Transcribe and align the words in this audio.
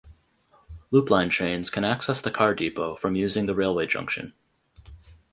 Loop 0.89 1.11
Line 1.11 1.29
trains 1.29 1.69
can 1.69 1.85
access 1.85 2.21
the 2.21 2.31
car 2.31 2.55
depot 2.55 2.95
from 2.95 3.13
using 3.13 3.45
the 3.45 3.53
railway 3.53 3.85
junction. 3.85 4.33